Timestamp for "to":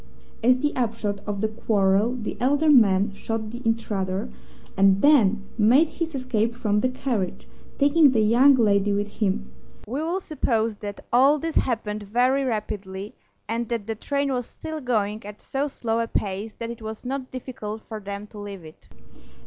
18.33-18.39